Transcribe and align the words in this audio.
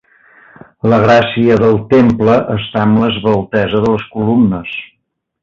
La 0.93 0.97
gràcia 1.03 1.57
del 1.63 1.77
temple 1.91 2.39
està 2.55 2.87
en 2.87 2.97
l'esveltesa 3.03 3.83
de 3.85 3.93
les 3.93 4.09
columnes. 4.17 4.75